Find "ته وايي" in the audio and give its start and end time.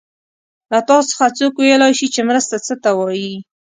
2.83-3.35